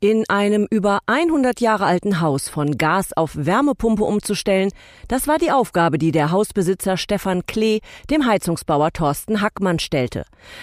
In 0.00 0.24
einem 0.28 0.68
über 0.70 1.00
100 1.06 1.60
Jahre 1.60 1.84
alten 1.84 2.20
Haus 2.20 2.48
von 2.48 2.78
Gas 2.78 3.12
auf 3.16 3.32
Wärmepumpe 3.34 4.04
umzustellen, 4.04 4.70
das 5.08 5.26
war 5.26 5.38
die 5.38 5.50
Aufgabe, 5.50 5.98
die 5.98 6.12
der 6.12 6.30
Hausbesitzer 6.30 6.96
Stefan 6.96 7.46
Klee 7.46 7.80
dem 8.08 8.24
Heizungsbauer 8.24 8.92
Thorsten 8.92 9.40
Hackmann 9.40 9.80
stellte. 9.80 10.22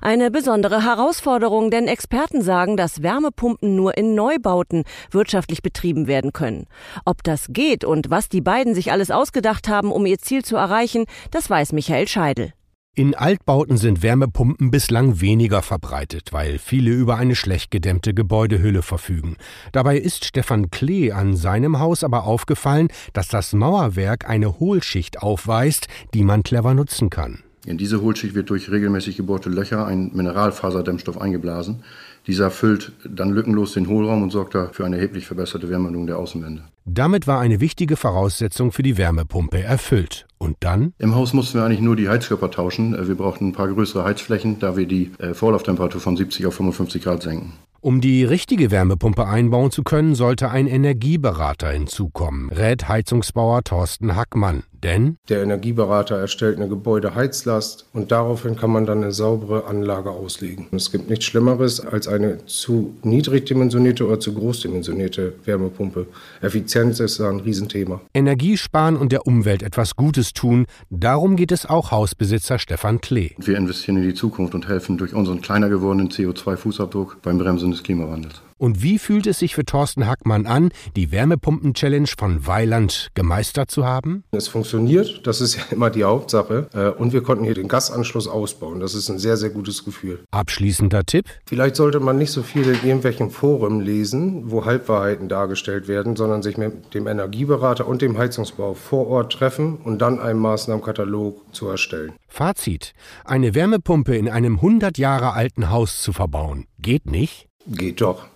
Eine 0.00 0.30
besondere 0.30 0.84
Herausforderung, 0.84 1.72
denn 1.72 1.88
Experten 1.88 2.40
sagen, 2.40 2.76
dass 2.76 3.02
Wärmepumpen 3.02 3.74
nur 3.74 3.96
in 3.96 4.14
Neubauten 4.14 4.84
wirtschaftlich 5.10 5.60
betrieben 5.60 6.06
werden 6.06 6.32
können. 6.32 6.68
Ob 7.04 7.24
das 7.24 7.46
geht 7.48 7.84
und 7.84 8.10
was 8.10 8.28
die 8.28 8.42
beiden 8.42 8.76
sich 8.76 8.92
alles 8.92 9.10
ausgedacht 9.10 9.66
haben, 9.66 9.90
um 9.90 10.06
ihr 10.06 10.18
Ziel 10.18 10.44
zu 10.44 10.54
erreichen, 10.54 11.04
das 11.32 11.50
weiß 11.50 11.72
Michael 11.72 12.06
Scheidel. 12.06 12.52
In 12.98 13.14
Altbauten 13.14 13.76
sind 13.76 14.02
Wärmepumpen 14.02 14.70
bislang 14.70 15.20
weniger 15.20 15.60
verbreitet, 15.60 16.32
weil 16.32 16.58
viele 16.58 16.92
über 16.92 17.18
eine 17.18 17.36
schlecht 17.36 17.70
gedämmte 17.70 18.14
Gebäudehülle 18.14 18.80
verfügen. 18.80 19.36
Dabei 19.70 19.98
ist 19.98 20.24
Stefan 20.24 20.70
Klee 20.70 21.12
an 21.12 21.36
seinem 21.36 21.78
Haus 21.78 22.02
aber 22.02 22.24
aufgefallen, 22.24 22.88
dass 23.12 23.28
das 23.28 23.52
Mauerwerk 23.52 24.26
eine 24.26 24.58
Hohlschicht 24.60 25.20
aufweist, 25.20 25.88
die 26.14 26.22
man 26.22 26.42
clever 26.42 26.72
nutzen 26.72 27.10
kann. 27.10 27.42
In 27.66 27.78
diese 27.78 28.00
Hohlschicht 28.00 28.36
wird 28.36 28.48
durch 28.48 28.70
regelmäßig 28.70 29.16
gebohrte 29.16 29.50
Löcher 29.50 29.86
ein 29.86 30.12
Mineralfaserdämmstoff 30.14 31.20
eingeblasen. 31.20 31.82
Dieser 32.28 32.52
füllt 32.52 32.92
dann 33.04 33.30
lückenlos 33.30 33.72
den 33.72 33.88
Hohlraum 33.88 34.22
und 34.22 34.30
sorgt 34.30 34.54
dafür 34.54 34.86
eine 34.86 34.96
erheblich 34.96 35.26
verbesserte 35.26 35.68
Wärmung 35.68 36.06
der 36.06 36.16
Außenwände. 36.16 36.62
Damit 36.84 37.26
war 37.26 37.40
eine 37.40 37.60
wichtige 37.60 37.96
Voraussetzung 37.96 38.70
für 38.70 38.84
die 38.84 38.96
Wärmepumpe 38.96 39.62
erfüllt. 39.62 40.26
Und 40.38 40.56
dann? 40.60 40.92
Im 40.98 41.16
Haus 41.16 41.32
mussten 41.32 41.58
wir 41.58 41.64
eigentlich 41.64 41.80
nur 41.80 41.96
die 41.96 42.08
Heizkörper 42.08 42.52
tauschen. 42.52 42.96
Wir 43.08 43.16
brauchten 43.16 43.48
ein 43.48 43.52
paar 43.52 43.68
größere 43.68 44.04
Heizflächen, 44.04 44.60
da 44.60 44.76
wir 44.76 44.86
die 44.86 45.10
äh, 45.18 45.34
Vorlauftemperatur 45.34 46.00
von 46.00 46.16
70 46.16 46.46
auf 46.46 46.54
55 46.54 47.02
Grad 47.02 47.22
senken. 47.22 47.52
Um 47.80 48.00
die 48.00 48.24
richtige 48.24 48.70
Wärmepumpe 48.70 49.26
einbauen 49.26 49.70
zu 49.70 49.84
können, 49.84 50.14
sollte 50.14 50.50
ein 50.50 50.66
Energieberater 50.66 51.70
hinzukommen, 51.70 52.50
rät 52.50 52.88
Heizungsbauer 52.88 53.62
Thorsten 53.62 54.16
Hackmann. 54.16 54.64
Denn 54.86 55.16
der 55.28 55.42
Energieberater 55.42 56.16
erstellt 56.16 56.58
eine 56.58 56.68
Gebäudeheizlast 56.68 57.86
und 57.92 58.12
daraufhin 58.12 58.54
kann 58.54 58.70
man 58.70 58.86
dann 58.86 59.02
eine 59.02 59.10
saubere 59.10 59.64
Anlage 59.66 60.10
auslegen. 60.10 60.68
Es 60.70 60.92
gibt 60.92 61.10
nichts 61.10 61.24
Schlimmeres 61.24 61.80
als 61.80 62.06
eine 62.06 62.46
zu 62.46 62.94
niedrig 63.02 63.46
dimensionierte 63.46 64.06
oder 64.06 64.20
zu 64.20 64.32
groß 64.32 64.60
dimensionierte 64.60 65.32
Wärmepumpe. 65.44 66.06
Effizienz 66.40 67.00
ist 67.00 67.18
da 67.18 67.28
ein 67.28 67.40
Riesenthema. 67.40 68.00
Energie 68.14 68.56
sparen 68.56 68.96
und 68.96 69.10
der 69.10 69.26
Umwelt 69.26 69.64
etwas 69.64 69.96
Gutes 69.96 70.32
tun, 70.32 70.66
darum 70.88 71.34
geht 71.34 71.50
es 71.50 71.66
auch 71.66 71.90
Hausbesitzer 71.90 72.60
Stefan 72.60 73.00
Klee. 73.00 73.32
Wir 73.38 73.56
investieren 73.56 73.96
in 73.96 74.04
die 74.04 74.14
Zukunft 74.14 74.54
und 74.54 74.68
helfen 74.68 74.98
durch 74.98 75.14
unseren 75.14 75.40
kleiner 75.40 75.68
gewordenen 75.68 76.10
CO2-Fußabdruck 76.10 77.16
beim 77.22 77.38
Bremsen 77.38 77.72
des 77.72 77.82
Klimawandels. 77.82 78.40
Und 78.58 78.82
wie 78.82 78.98
fühlt 78.98 79.26
es 79.26 79.38
sich 79.38 79.54
für 79.54 79.66
Thorsten 79.66 80.06
Hackmann 80.06 80.46
an, 80.46 80.70
die 80.96 81.12
Wärmepumpen-Challenge 81.12 82.08
von 82.18 82.46
Weiland 82.46 83.10
gemeistert 83.14 83.70
zu 83.70 83.84
haben? 83.84 84.24
Es 84.30 84.48
funktioniert, 84.48 85.26
das 85.26 85.42
ist 85.42 85.56
ja 85.56 85.62
immer 85.70 85.90
die 85.90 86.04
Hauptsache. 86.04 86.68
Äh, 86.72 86.88
und 86.88 87.12
wir 87.12 87.22
konnten 87.22 87.44
hier 87.44 87.52
den 87.52 87.68
Gasanschluss 87.68 88.26
ausbauen. 88.26 88.80
Das 88.80 88.94
ist 88.94 89.10
ein 89.10 89.18
sehr, 89.18 89.36
sehr 89.36 89.50
gutes 89.50 89.84
Gefühl. 89.84 90.24
Abschließender 90.30 91.04
Tipp? 91.04 91.26
Vielleicht 91.46 91.76
sollte 91.76 92.00
man 92.00 92.16
nicht 92.16 92.30
so 92.30 92.42
viel 92.42 92.62
in 92.62 92.82
irgendwelchen 92.82 93.30
Foren 93.30 93.80
lesen, 93.80 94.50
wo 94.50 94.64
Halbwahrheiten 94.64 95.28
dargestellt 95.28 95.86
werden, 95.86 96.16
sondern 96.16 96.42
sich 96.42 96.56
mit 96.56 96.94
dem 96.94 97.06
Energieberater 97.06 97.86
und 97.86 98.00
dem 98.00 98.16
Heizungsbau 98.16 98.72
vor 98.72 99.06
Ort 99.08 99.34
treffen 99.34 99.76
und 99.76 99.98
dann 99.98 100.18
einen 100.18 100.40
Maßnahmenkatalog 100.40 101.54
zu 101.54 101.68
erstellen. 101.68 102.12
Fazit. 102.26 102.94
Eine 103.24 103.54
Wärmepumpe 103.54 104.16
in 104.16 104.30
einem 104.30 104.56
100 104.56 104.96
Jahre 104.96 105.34
alten 105.34 105.68
Haus 105.68 106.00
zu 106.00 106.14
verbauen, 106.14 106.66
geht 106.78 107.10
nicht? 107.10 107.48
Geht 107.66 108.00
doch. 108.00 108.26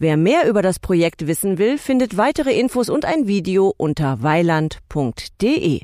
Wer 0.00 0.16
mehr 0.16 0.48
über 0.48 0.62
das 0.62 0.78
Projekt 0.78 1.26
wissen 1.26 1.58
will, 1.58 1.76
findet 1.76 2.16
weitere 2.16 2.56
Infos 2.56 2.88
und 2.88 3.04
ein 3.04 3.26
Video 3.26 3.74
unter 3.76 4.22
weiland.de. 4.22 5.80